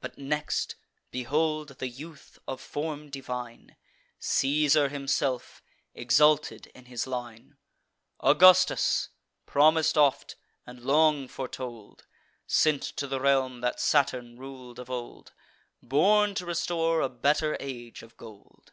But 0.00 0.16
next 0.16 0.76
behold 1.10 1.78
the 1.78 1.88
youth 1.88 2.38
of 2.48 2.58
form 2.58 3.10
divine, 3.10 3.76
Caesar 4.18 4.88
himself, 4.88 5.62
exalted 5.92 6.68
in 6.68 6.86
his 6.86 7.06
line; 7.06 7.58
Augustus, 8.20 9.10
promis'd 9.44 9.98
oft, 9.98 10.36
and 10.66 10.80
long 10.84 11.28
foretold, 11.28 12.06
Sent 12.46 12.82
to 12.82 13.06
the 13.06 13.20
realm 13.20 13.60
that 13.60 13.78
Saturn 13.78 14.38
rul'd 14.38 14.78
of 14.78 14.88
old; 14.88 15.32
Born 15.82 16.34
to 16.36 16.46
restore 16.46 17.02
a 17.02 17.10
better 17.10 17.54
age 17.60 18.02
of 18.02 18.16
gold. 18.16 18.72